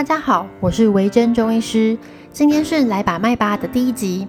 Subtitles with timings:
[0.00, 1.98] 大家好，我是维珍中医师，
[2.32, 4.26] 今天是来把脉吧的第一集。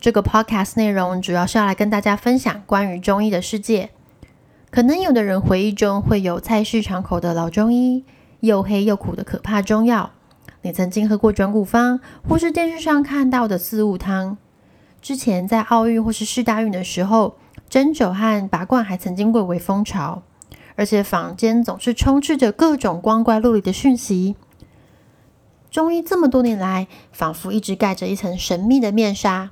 [0.00, 3.90] 这个 podcast 内容主要是要来跟大家分享关于中医的世界。
[4.72, 8.04] 可能有的人回忆中会有菜市场口的老中医，
[8.40, 10.10] 又黑又苦的可怕中药。
[10.62, 14.36] 你曾经喝过转骨方，或是电视上看到的四物汤。
[15.00, 17.36] 之前在奥运或是世大运的时候，
[17.68, 20.22] 针灸和拔罐还曾经贵为风潮，
[20.74, 24.34] 而且坊间总是充斥着各种光怪陆离的讯息。
[25.72, 29.50] 中医这么多年来，仿佛一直盖着一层神秘的面纱。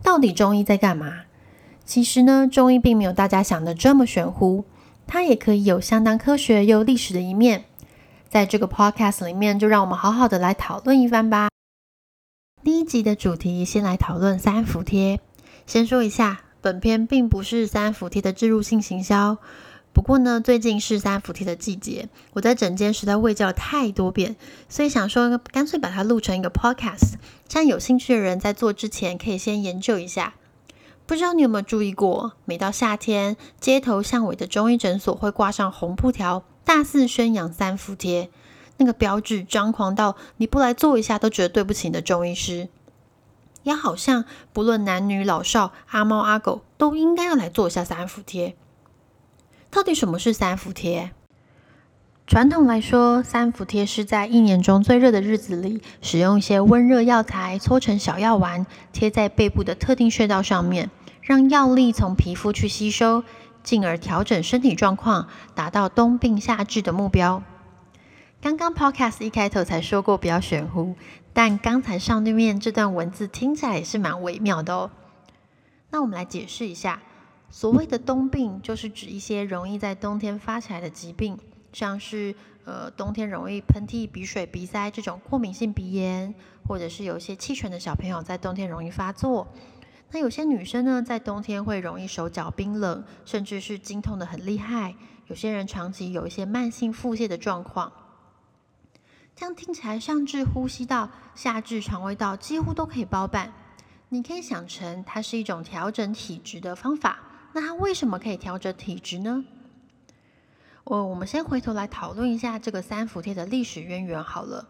[0.00, 1.22] 到底中医在干嘛？
[1.84, 4.64] 其实呢，中医并没有大家想的这么玄乎，
[5.08, 7.64] 它也可以有相当科学又历史的一面。
[8.28, 11.48] 在这个 podcast 里面，就让我们好好的来讨论一番吧。
[12.62, 15.18] 第一集的主题，先来讨论三伏贴。
[15.66, 19.38] 先说一下，本片并不是三伏贴的植入性行销。
[19.92, 24.36] 不过呢，最近是三伏贴的季节，我在整间实在喂教了太多遍，
[24.68, 27.14] 所以想说干脆把它录成一个 podcast，
[27.46, 30.34] 这样有兴趣的人在做之前可以先研究一下。
[31.04, 38.30] 不知道你有没有注意过，每到夏天，街头巷尾的中医诊所会挂上红布条，大肆宣扬三伏贴，
[38.78, 42.68] 那个标志张狂到你不来做一下都觉得对不起你的中医师，
[43.64, 48.56] 也好像不论男女老少，阿猫阿狗都应该要来做一下三伏贴。
[49.72, 51.12] 到底什么是三伏贴？
[52.26, 60.90] 传统来说，三伏贴是在一年中最热的日子里，使用一些温热药材搓成小药丸，贴在背部的特定穴道上面，
[61.22, 63.24] 让药力从皮肤去吸收，
[63.62, 67.42] 进而调整身体状况，达到冬病夏治的目标。
[68.42, 70.96] 刚刚 Podcast 一开头才说过比较玄乎，
[71.32, 74.90] 但刚才上对面这段文字听起来也是蛮微妙的哦。
[75.88, 77.00] 那我们来解释一下。
[77.52, 81.38] 所谓的冬病，就是指一些容易在冬天发起来的疾病，
[81.70, 86.34] 像是呃冬天容易喷嚏、鼻水、鼻塞这种过敏性鼻炎，
[86.66, 89.46] 或者是有一些气喘的小朋友在冬天容易发作。
[90.12, 94.94] 那有些女生呢，在冬天会容易手脚冰冷，甚至是经痛的很厉害。
[95.26, 97.92] 有些人长期有一些慢性腹泻的状况。
[99.36, 103.52] 这样听起来，上至呼吸道，下至肠胃道，几乎都可以包办。
[104.08, 107.20] 你可以想成，它是一种调整体质的方法。
[107.52, 109.44] 那它为什么可以调整体质呢？
[110.84, 114.66] 我我们先回头来讨论一下这个三伏贴的历史渊源好了。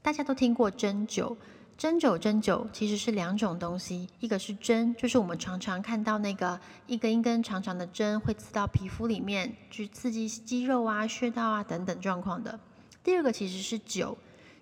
[0.00, 1.36] 大家都听过针灸，
[1.76, 12.60] 针灸针灸其实是两种东西，一个是针，就是我们常常看到那个一根一根长长的针会刺到皮肤里面，去刺激肌肉啊、穴道啊等等状况的。
[13.02, 14.14] 第二个其实是灸，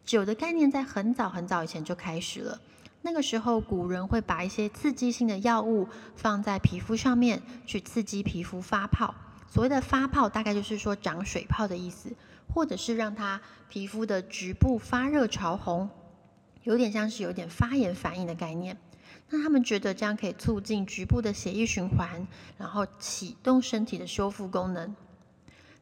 [0.06, 2.60] 灸的概念在很早很早以前就开始了。
[3.04, 9.12] 那个时候，古人会把一些刺激性的药物放在皮肤上面，去刺激皮肤发泡。
[9.48, 12.14] 所谓的发泡，大概就是说长水泡的意思，
[12.54, 15.91] 或者是让它皮肤的局部发热潮红，
[16.62, 18.78] 有点像是有点发炎反应的概念。
[19.28, 22.26] 那他们觉得这样可以促进局部的血液循环，
[22.56, 24.94] 然后启动身体的修复功能。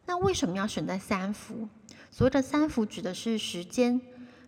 [0.07, 1.69] 那为什么要选在三伏？
[2.11, 4.01] 所谓的三伏指的是时间。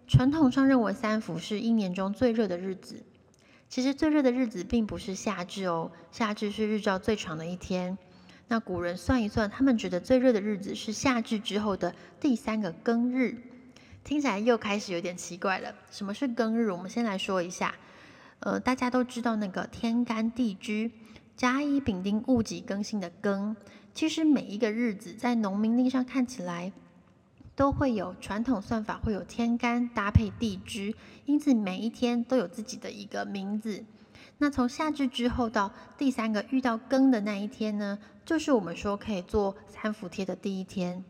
[0.07, 3.03] 传统上认为三伏是一年中最热的日子，
[3.69, 7.97] 其实最热的日子并不是夏至哦，夏至是日照最长的一天。
[8.49, 13.39] 那古人算一算，他们觉得最热的日子是夏至之后的第三个庚日，
[14.05, 15.75] 听起来又开始有点奇怪了。
[15.91, 16.71] 什么是庚日？
[16.71, 17.75] 我们先来说一下。
[18.41, 20.91] 呃，大家都知道那个天干地支
[21.35, 23.57] 甲乙丙丁戊己庚辛的庚，
[23.95, 26.73] 其实每一个日子在农民历上看起来。
[27.55, 30.95] 都会有传统算法，会有天干搭配地支，
[31.27, 33.85] 因此每一天都有自己的一个名字。
[34.39, 41.05] 那从夏至之后到第三个遇到庚的那一天呢，就是我们说可以做三伏贴的第一天。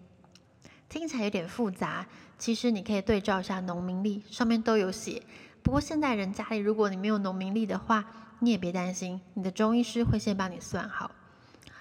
[0.89, 2.07] 听起来有点复杂，
[2.39, 5.23] 其实你可以对照一下农民历，上面都有写。
[5.63, 8.05] 不过现代人家里如果你没有农民历的话，
[8.41, 11.11] 你也别担心，你的中医师会先帮你算好。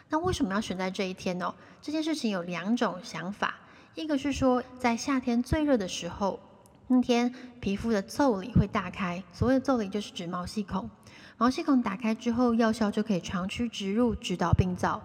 [0.10, 1.54] 那为什么要选在这一天呢？
[1.82, 3.56] 这件事情有两种想法。
[3.94, 6.40] 一个是说，在夏天最热的时候，
[6.88, 9.22] 那天皮肤的腠理会大开。
[9.34, 10.90] 所谓的腠理就是指毛细孔，
[11.38, 15.02] 毛细孔打开之后，药效就可以长驱直入，指导病灶。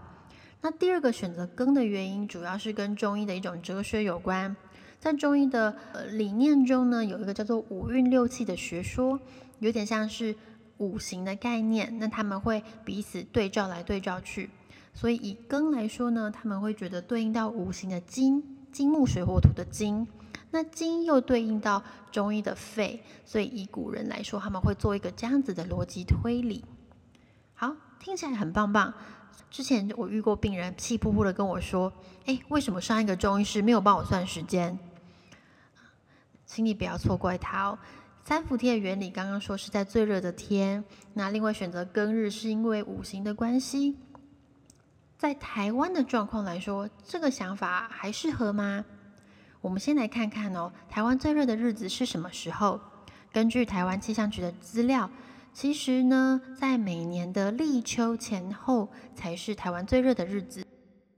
[0.60, 4.54] 那第二个选择庚的原因，主要是跟中医的一种哲学有关。
[5.00, 9.18] 在中医的呃理念中呢，有一个叫做五运六气的学说，
[9.58, 10.34] 有点像是
[10.78, 11.98] 五行的概念。
[11.98, 14.48] 那他们会彼此对照来对照去，
[14.94, 18.55] 所以以庚来说呢，他们会觉得对应到五行的金。
[18.76, 20.06] 金木水火土的金，
[20.50, 21.82] 那金又对应到
[22.12, 26.62] 中医的肺，所以以古人来说，他们会做一个这样子的逻辑推理。
[27.54, 28.92] 好，听起来很棒棒。
[29.50, 31.90] 之前我遇过病人气扑扑的跟我说
[32.26, 34.78] ：“哎，为什么上一个中医师没有帮我算时间？”
[36.44, 37.78] 请你不要错怪他哦。
[38.26, 40.84] 三伏贴的原理刚刚说是在最热的天，
[41.14, 43.96] 那另外选择庚日是因为五行的关系。
[45.18, 48.84] 在台湾的状况来说，这个想法还适合吗？
[49.62, 52.78] 我们先来看看哦，台湾最热的日子是什么时候？
[53.32, 55.10] 根据台湾气象局的资料，
[55.54, 60.66] 其实呢，在每年的立秋前后才是台湾最热的日子。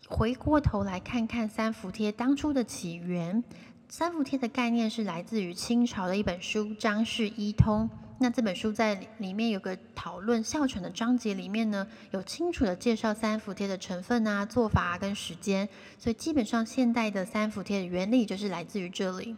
[0.09, 3.43] 回过头来看看三伏贴当初的起源，
[3.89, 7.91] 三伏贴的概念是来自于清朝的一本书《张氏医通》。
[8.21, 15.69] 那这本书在里面有个讨论哮喘的章节，里面呢有清楚的介绍三伏贴的成分啊、做法跟时间，
[15.99, 19.37] 所以基本上现代的三伏贴的原理就是来自于这里。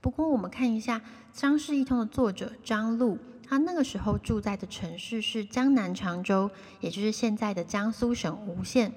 [0.00, 0.98] 不过我们看一下
[1.32, 8.92] 《张氏一通》的作者张璐，他那个时候住在的城市是江南常州，也就是现在的江苏省吴县。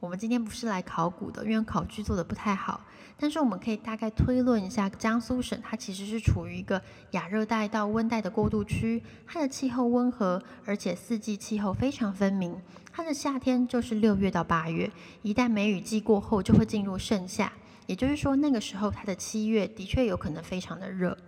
[0.00, 2.80] 我们今天不是来考古的，因为考据做的不太好。
[3.20, 6.80] 但是我们可以大概推论一下，江苏省它其实是处于一个
[7.10, 12.56] 亚热带到温带的过渡区，它的气候温和，而且四季气候非常分明。
[12.92, 14.88] 它的夏天就是六月到八月，
[15.22, 17.52] 一旦梅雨季过后，就会进入盛夏。
[17.86, 21.18] 也就是说，那个时候它的七月的确有可能非常的热。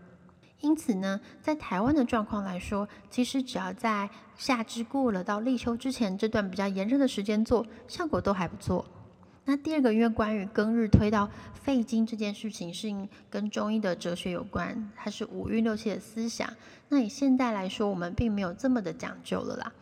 [0.61, 8.85] 因此呢，在台湾的状况来说，其实只要在夏至过了到立秋之前这段比较炎热的时间做，效果都还不错。
[9.47, 12.93] 那第二个，因为关于庚日推到肺经这件事情，是
[13.31, 16.49] 跟中医的哲学有关，它是五运六气的思想。
[16.89, 19.73] 那以现代来说，我们并没有这么的讲究了啦。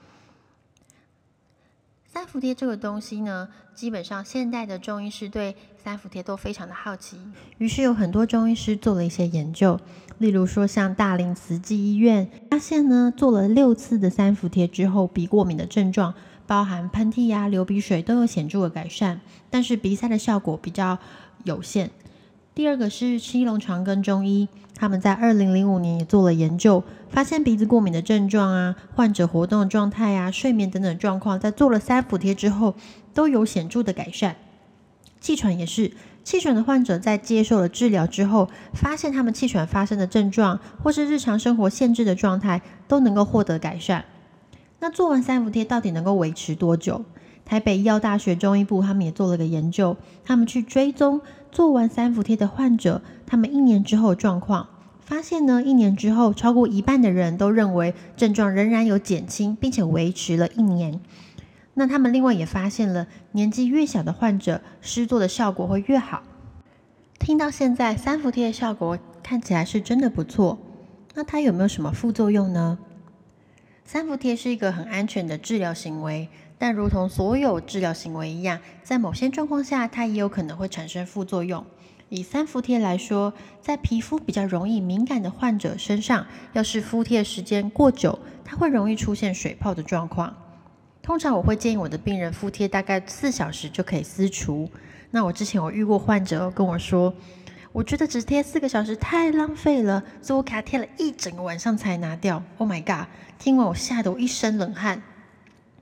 [2.10, 7.18] 三伏贴这个东西呢，基本上现代的中医师对三伏贴都非常的好奇，
[7.58, 9.78] 于是有很多中医师做了一些研究。
[10.16, 16.14] 例如说，像大林慈济医院发现呢，做了六次的三伏贴之后，鼻过敏的症状，
[16.46, 19.20] 包含喷嚏呀、流鼻水，都有显著的改善，
[19.50, 20.98] 但是鼻塞的效果比较
[21.44, 21.90] 有限。
[22.58, 32.74] 第二个是七龙长庚中医，他们在二零零五年也做了研究，发现鼻子过敏的症状啊、患者活动状态啊、睡眠等等状况，在做了三伏贴之后，
[33.14, 34.34] 都有显著的改善。
[35.20, 35.92] 气喘也是。
[36.24, 44.04] 气喘的患者在接受了治疗之后，发现他们气喘发生的症状，或是日常生活限制的状态，都能够获得改善。
[44.80, 47.04] 那做完三伏贴到底能够维持多久？
[47.48, 54.68] 台北医药大学中医部他们也做了个研究，他们去追踪做完三伏贴的患者，他们一年之后状况，
[55.00, 61.00] 发现呢，一年之后超过一半的人都认为症状仍然有减轻，并且维持了一年。
[61.72, 66.22] 那他们另外也发现了，年纪越小的患者施作的效果会越好。
[67.18, 70.58] 听到现在三伏贴的效果看起来是真的不错，
[71.14, 72.78] 那它有没有什么副作用呢？
[73.84, 76.28] 三伏贴是一个很安全的治疗行为，
[76.58, 81.64] 但如同所有治疗行为一样，在某些状况下它也有可能会产生副作用。
[82.08, 90.34] 以三伏贴来说，在皮肤比较容易敏感的患者身上，要是敷贴时间过久，它会容易出现水泡的状况。
[91.02, 94.70] 通常我会建议我的病人敷贴大概四小时就可以撕除。
[95.10, 97.14] 那我之前有遇过患者跟我说，
[97.72, 102.42] 我觉得只贴四个小时太浪费了，所以我给他贴了一整个晚上才拿掉。
[102.56, 103.06] Oh my god！
[103.38, 105.02] 听完我吓得我一身冷汗。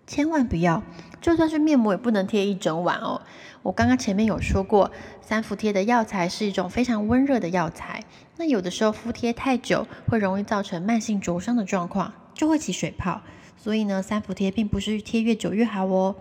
[0.06, 0.82] 千万不要，
[1.20, 3.22] 就算是面膜也不能贴一整晚哦。
[3.62, 8.04] 我刚刚前面有说过，三伏贴的药材是一种非常温热的药材，
[8.36, 13.20] 那有的时候敷贴太久，会容易造成慢性灼伤的状况，就会起水泡。
[13.56, 16.14] 所以呢，三伏贴并不是贴越久越好哦，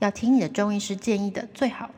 [0.00, 1.90] 要听你的中医师建议的最好。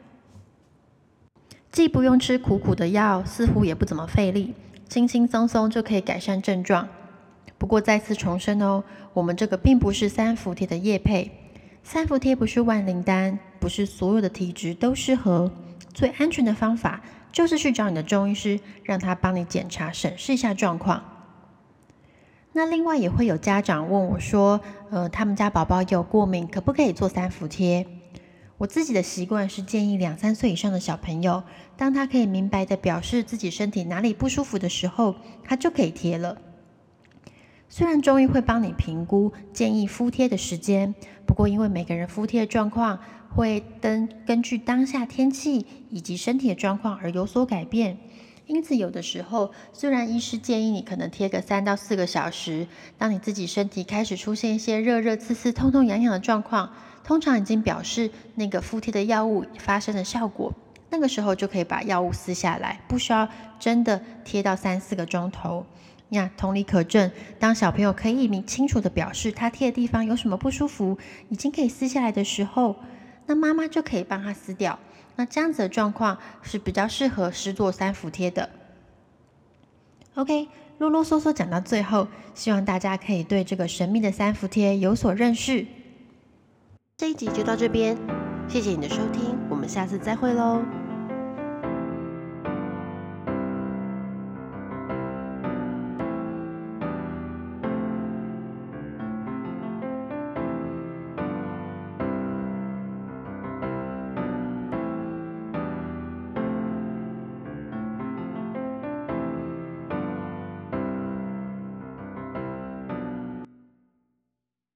[1.72, 4.52] 既不用吃苦苦的药，似乎也不怎么费力，
[4.88, 6.88] 轻轻松松就可以改善症状。
[7.60, 11.30] 不过再次重申哦，我们这个并不是三伏贴的叶配，
[11.82, 15.52] 三伏贴不是万灵丹，不是所有的体质都适合。
[15.92, 21.04] 最安全的方法就是去找你的中医师，让他帮你检查审视一下状况。
[22.54, 27.86] 那另外也会有家长问我说，呃，他们家宝宝有过敏，可不可以做三伏贴？
[28.56, 31.42] 我自己的习惯是建议两三岁以上的小朋友，
[31.76, 35.14] 当他可以明白的表示自己身体哪里不舒服的时候，
[35.44, 36.38] 他就可以贴了。
[37.72, 40.92] 虽然中医会帮你评估建议敷贴的时间，
[41.24, 42.98] 不过因为每个人敷贴的状况
[43.32, 47.96] 会根根据当下天气以及身体的状况而有所改变。
[48.46, 52.66] 因此，有的时候虽然医师建议你可能贴个三到四个小时，
[52.98, 56.72] 当你自己身体开始出现一些热热、刺刺、痛痛、痒痒的状况，
[57.04, 60.52] 通常已经表示那个敷贴的药物发生了效果。
[60.90, 63.28] 那个时候就可以把药物撕下来，不需要
[63.60, 65.64] 真的贴到三四个钟头。
[66.10, 70.98] 那同理可证，当小朋友可以明清楚的表示他贴的地方有什么不舒服，
[71.28, 72.76] 已经可以撕下来的时候，
[73.26, 74.78] 那妈妈就可以帮他撕掉。
[75.16, 78.50] 那这样子的状况是比较适合施做三伏贴的。
[80.14, 80.48] OK，
[80.78, 85.66] 啰啰嗦嗦讲到最后，希望大家可以对这个神秘的三伏贴有所认识。
[86.96, 87.96] 这一集就到这边，
[88.48, 90.79] 谢谢你的收听，我们下次再会喽。